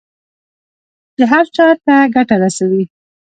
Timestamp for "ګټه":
2.15-2.35